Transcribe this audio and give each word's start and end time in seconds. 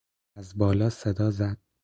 از 0.35 0.57
بالا 0.57 0.89
صدا 0.89 1.31
زد. 1.31 1.57